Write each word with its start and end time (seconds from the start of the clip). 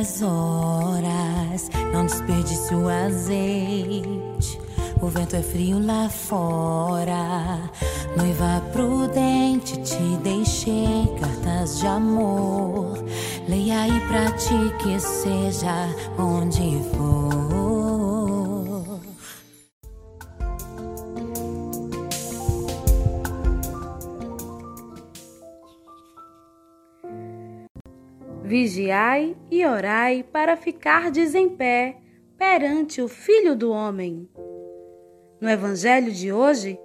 as 0.00 0.22
horas. 0.22 1.70
Não 1.92 2.06
desperdice 2.06 2.74
o 2.74 2.88
azeite. 2.88 4.58
O 5.00 5.06
vento 5.08 5.36
é 5.36 5.42
frio 5.42 5.84
lá 5.84 6.08
fora. 6.08 7.70
Noiva 8.16 8.62
prudente, 8.72 9.76
te 9.82 10.16
deixei 10.22 11.06
cartas 11.20 11.78
de 11.78 11.86
amor. 11.86 13.04
Leia 13.46 13.82
aí 13.82 14.00
pra 14.08 14.32
ti 14.32 14.74
que 14.82 14.98
seja 14.98 15.88
onde 16.18 16.82
for. 16.96 17.59
Vigiai 28.50 29.36
e 29.48 29.64
orai 29.64 30.24
para 30.24 30.56
ficardes 30.56 31.36
em 31.36 31.48
pé 31.48 31.98
perante 32.36 33.00
o 33.00 33.06
Filho 33.06 33.54
do 33.54 33.70
Homem. 33.70 34.28
No 35.40 35.48
Evangelho 35.48 36.10
de 36.10 36.32
hoje, 36.32 36.76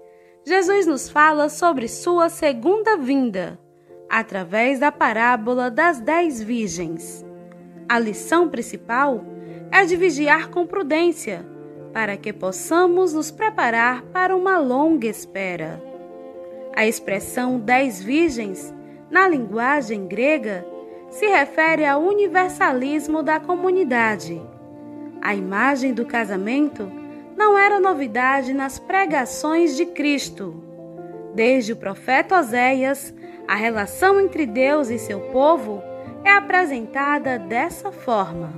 Jesus 0.45 0.85
nos 0.85 1.09
fala 1.09 1.49
sobre 1.49 1.87
sua 1.87 2.29
segunda 2.29 2.97
vinda, 2.97 3.59
através 4.07 4.77
da 4.77 4.91
parábola 4.91 5.71
das 5.71 5.99
dez 5.99 6.39
virgens. 6.39 7.25
A 7.89 7.97
lição 7.97 8.47
principal 8.47 9.25
é 9.71 9.85
de 9.85 9.95
vigiar 9.95 10.51
com 10.51 10.67
prudência, 10.67 11.43
para 11.91 12.15
que 12.15 12.31
possamos 12.31 13.11
nos 13.11 13.31
preparar 13.31 14.03
para 14.13 14.35
uma 14.35 14.59
longa 14.59 15.07
espera. 15.07 15.81
A 16.75 16.85
expressão 16.85 17.59
dez 17.59 17.99
virgens, 17.99 18.71
na 19.09 19.27
linguagem 19.27 20.05
grega, 20.05 20.63
se 21.09 21.27
refere 21.27 21.85
ao 21.85 22.01
universalismo 22.01 23.23
da 23.23 23.39
comunidade. 23.39 24.41
A 25.21 25.33
imagem 25.33 25.93
do 25.93 26.05
casamento 26.05 26.91
não 27.37 27.57
era 27.57 27.79
novidade 27.79 28.53
nas 28.53 28.79
pregações 28.79 29.75
de 29.75 29.85
Cristo. 29.85 30.63
Desde 31.33 31.73
o 31.73 31.77
profeta 31.77 32.39
Oséias, 32.39 33.13
a 33.47 33.55
relação 33.55 34.19
entre 34.19 34.45
Deus 34.45 34.89
e 34.89 34.97
seu 34.97 35.19
povo 35.31 35.81
é 36.23 36.31
apresentada 36.31 37.37
dessa 37.37 37.91
forma. 37.91 38.53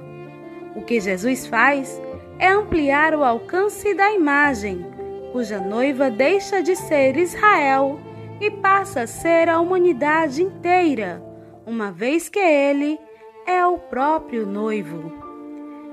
O 0.75 0.81
que 0.81 0.99
Jesus 0.99 1.47
faz 1.47 2.01
é 2.39 2.47
ampliar 2.49 3.15
o 3.15 3.23
alcance 3.23 3.93
da 3.93 4.11
imagem, 4.11 4.85
cuja 5.31 5.59
noiva 5.59 6.09
deixa 6.09 6.61
de 6.61 6.75
ser 6.75 7.17
Israel 7.17 7.99
e 8.39 8.51
passa 8.51 9.01
a 9.01 9.07
ser 9.07 9.49
a 9.49 9.59
humanidade 9.59 10.43
inteira 10.43 11.26
uma 11.67 11.91
vez 11.91 12.29
que 12.29 12.39
ele 12.39 12.97
é 13.45 13.65
o 13.67 13.77
próprio 13.77 14.47
noivo. 14.47 15.11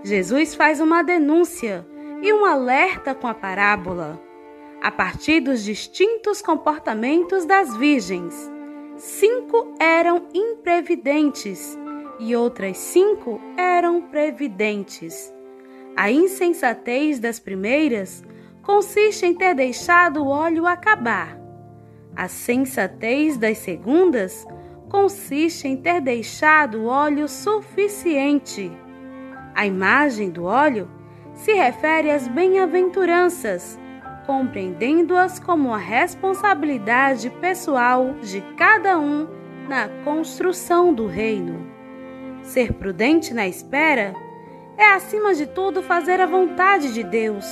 Jesus 0.05 0.55
faz 0.55 0.81
uma 0.81 1.03
denúncia 1.03 1.85
e 2.23 2.33
um 2.33 2.45
alerta 2.45 3.13
com 3.13 3.27
a 3.27 3.35
parábola, 3.35 4.23
a 4.81 4.91
partir 4.93 5.41
dos 5.41 5.65
distintos 5.65 6.41
comportamentos 6.41 7.45
das 7.45 7.77
virgens. 7.77 8.51
Cinco 8.97 9.75
eram 9.81 10.29
imprevidentes 10.33 11.77
e 12.21 12.37
outras 12.37 12.79
cinco 12.79 13.41
eram 13.57 14.01
previdentes. 14.03 15.35
A 15.97 16.09
insensatez 16.09 17.19
das 17.19 17.41
primeiras 17.41 18.23
consiste 18.63 19.27
em 19.27 19.35
ter 19.35 19.55
deixado 19.55 20.23
o 20.23 20.29
óleo 20.29 20.67
acabar. 20.67 21.37
A 22.15 22.29
sensatez 22.29 23.37
das 23.37 23.59
segundas 23.59 24.47
consiste 24.95 25.67
em 25.67 25.77
ter 25.77 26.01
deixado 26.01 26.87
óleo 26.87 27.27
suficiente. 27.27 28.71
A 29.53 29.67
imagem 29.67 30.31
do 30.31 30.45
óleo 30.45 30.89
se 31.35 31.53
refere 31.53 32.13
às 32.13 32.29
bem-aventuranças, 32.29 33.77
compreendendo-as 34.25 35.41
como 35.41 35.75
a 35.75 35.79
responsabilidade 35.79 37.29
pessoal 37.29 38.15
de 38.23 38.41
cada 38.57 38.97
um 38.97 39.27
na 39.69 39.89
construção 40.05 40.95
do 40.95 41.09
reino. 41.09 41.67
Ser 42.43 42.73
prudente 42.75 43.35
na 43.35 43.49
espera 43.49 44.15
é, 44.79 44.93
acima 44.93 45.35
de 45.35 45.47
tudo, 45.47 45.83
fazer 45.83 46.21
a 46.21 46.27
vontade 46.27 46.95
de 46.95 47.03
Deus, 47.03 47.45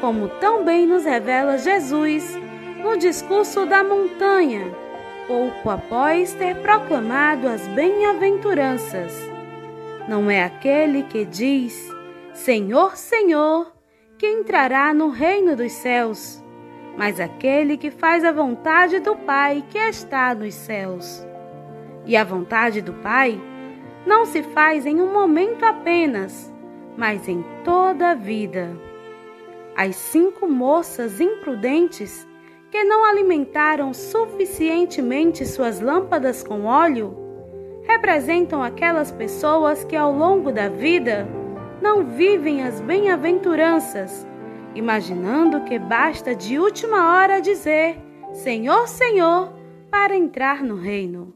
como 0.00 0.28
tão 0.40 0.64
bem 0.64 0.88
nos 0.88 1.04
revela 1.04 1.56
Jesus 1.56 2.36
no 2.82 2.96
discurso 2.98 3.64
da 3.64 3.84
montanha 3.84 4.83
pouco 5.26 5.70
após 5.70 6.32
ter 6.34 6.56
proclamado 6.56 7.48
as 7.48 7.66
bem-aventuranças. 7.68 9.12
Não 10.08 10.30
é 10.30 10.42
aquele 10.42 11.02
que 11.04 11.24
diz: 11.24 11.88
Senhor, 12.32 12.96
Senhor, 12.96 13.72
que 14.18 14.26
entrará 14.26 14.92
no 14.92 15.08
reino 15.08 15.56
dos 15.56 15.72
céus, 15.72 16.42
mas 16.96 17.18
aquele 17.18 17.76
que 17.76 17.90
faz 17.90 18.24
a 18.24 18.32
vontade 18.32 19.00
do 19.00 19.16
Pai 19.16 19.64
que 19.70 19.78
está 19.78 20.34
nos 20.34 20.54
céus. 20.54 21.26
E 22.06 22.16
a 22.16 22.24
vontade 22.24 22.80
do 22.80 22.92
Pai 22.94 23.40
não 24.06 24.26
se 24.26 24.42
faz 24.42 24.84
em 24.84 25.00
um 25.00 25.12
momento 25.12 25.64
apenas, 25.64 26.52
mas 26.96 27.28
em 27.28 27.44
toda 27.64 28.10
a 28.10 28.14
vida. 28.14 28.76
As 29.76 29.96
cinco 29.96 30.46
moças 30.46 31.20
imprudentes 31.20 32.26
que 32.74 32.82
não 32.82 33.04
alimentaram 33.04 33.94
suficientemente 33.94 35.46
suas 35.46 35.78
lâmpadas 35.78 36.42
com 36.42 36.64
óleo 36.64 37.16
representam 37.86 38.64
aquelas 38.64 39.12
pessoas 39.12 39.84
que 39.84 39.94
ao 39.94 40.12
longo 40.12 40.50
da 40.50 40.68
vida 40.68 41.24
não 41.80 42.04
vivem 42.04 42.64
as 42.64 42.80
bem-aventuranças, 42.80 44.26
imaginando 44.74 45.60
que 45.60 45.78
basta 45.78 46.34
de 46.34 46.58
última 46.58 47.14
hora 47.14 47.40
dizer 47.40 47.96
Senhor, 48.32 48.88
Senhor 48.88 49.52
para 49.88 50.16
entrar 50.16 50.60
no 50.60 50.74
reino. 50.74 51.32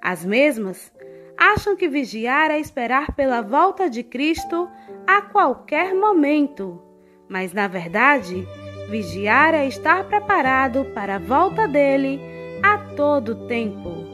As 0.00 0.24
mesmas 0.24 0.90
acham 1.36 1.76
que 1.76 1.90
vigiar 1.90 2.50
é 2.50 2.58
esperar 2.58 3.14
pela 3.14 3.42
volta 3.42 3.90
de 3.90 4.02
Cristo 4.02 4.66
a 5.06 5.20
qualquer 5.20 5.94
momento, 5.94 6.80
mas 7.28 7.52
na 7.52 7.68
verdade, 7.68 8.48
Vigiar 8.90 9.54
é 9.54 9.68
estar 9.68 10.02
preparado 10.02 10.84
para 10.86 11.14
a 11.14 11.18
volta 11.20 11.68
dele 11.68 12.20
a 12.60 12.76
todo 12.96 13.46
tempo. 13.46 14.04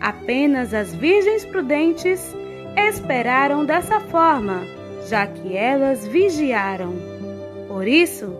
Apenas 0.00 0.74
as 0.74 0.92
virgens 0.92 1.44
prudentes 1.44 2.34
esperaram 2.88 3.64
dessa 3.64 4.00
forma, 4.00 4.64
já 5.08 5.28
que 5.28 5.56
elas 5.56 6.08
vigiaram. 6.08 6.92
Por 7.68 7.86
isso, 7.86 8.36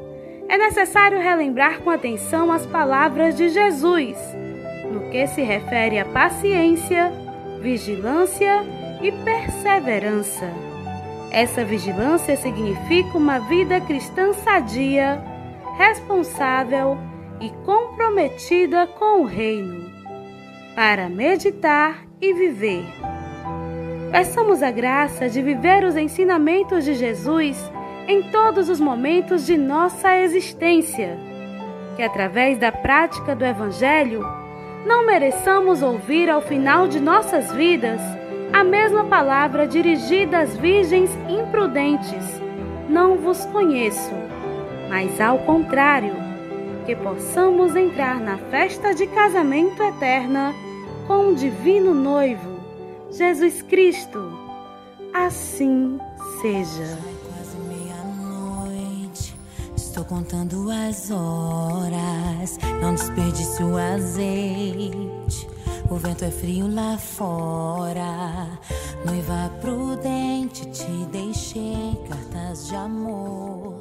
é 0.48 0.58
necessário 0.58 1.20
relembrar 1.20 1.78
com 1.82 1.90
atenção 1.90 2.50
as 2.50 2.66
palavras 2.66 3.36
de 3.36 3.48
Jesus, 3.48 4.16
no 4.90 5.08
que 5.08 5.24
se 5.28 5.42
refere 5.42 6.00
à 6.00 6.04
paciência, 6.04 7.12
vigilância 7.60 8.64
e 9.00 9.12
perseverança. 9.12 10.50
Essa 11.30 11.64
vigilância 11.64 12.36
significa 12.36 13.16
uma 13.16 13.38
vida 13.38 13.80
cristã 13.80 14.32
sadia 14.32 15.29
responsável 15.80 16.98
e 17.40 17.48
comprometida 17.64 18.86
com 18.86 19.22
o 19.22 19.24
Reino, 19.24 19.90
para 20.74 21.08
meditar 21.08 22.04
e 22.20 22.34
viver. 22.34 22.84
Peçamos 24.12 24.62
a 24.62 24.70
graça 24.70 25.26
de 25.26 25.40
viver 25.40 25.82
os 25.84 25.96
ensinamentos 25.96 26.84
de 26.84 26.94
Jesus 26.94 27.58
em 28.06 28.24
todos 28.24 28.68
os 28.68 28.78
momentos 28.78 29.46
de 29.46 29.56
nossa 29.56 30.14
existência, 30.18 31.16
que 31.96 32.02
através 32.02 32.58
da 32.58 32.70
prática 32.70 33.34
do 33.34 33.46
Evangelho 33.46 34.20
não 34.84 35.06
mereçamos 35.06 35.80
ouvir 35.80 36.28
ao 36.28 36.42
final 36.42 36.88
de 36.88 37.00
nossas 37.00 37.50
vidas 37.54 38.02
a 38.52 38.62
mesma 38.62 39.04
palavra 39.06 39.66
dirigida 39.66 40.40
às 40.40 40.54
virgens 40.58 41.10
imprudentes: 41.26 42.38
Não 42.86 43.16
vos 43.16 43.46
conheço 43.46 44.30
mas 44.90 45.20
ao 45.20 45.38
contrário, 45.38 46.12
que 46.84 46.96
possamos 46.96 47.76
entrar 47.76 48.18
na 48.18 48.36
festa 48.36 48.92
de 48.92 49.06
casamento 49.06 49.80
eterna 49.80 50.52
com 51.06 51.28
o 51.28 51.34
divino 51.36 51.94
noivo, 51.94 52.58
Jesus 53.12 53.62
Cristo. 53.62 54.20
Assim 55.14 55.96
seja. 56.42 56.98
Quase 57.24 57.56
meia-noite, 57.68 59.36
estou 59.76 60.04
contando 60.04 60.68
as 60.72 61.08
horas, 61.08 62.58
não 62.82 62.96
desperdice 62.96 63.62
o 63.62 63.78
azeite. 63.78 65.48
O 65.88 65.94
vento 65.94 66.24
é 66.24 66.32
frio 66.32 66.66
lá 66.68 66.98
fora. 66.98 68.48
Noiva 69.04 69.52
prudente, 69.60 70.68
te 70.70 71.06
deixei 71.12 71.96
cartas 72.08 72.66
de 72.66 72.74
amor. 72.74 73.79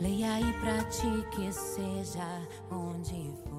Leia 0.00 0.34
aí 0.34 0.52
pra 0.60 0.82
ti 0.84 1.24
que 1.34 1.52
seja 1.52 2.42
onde 2.70 3.30
for. 3.44 3.53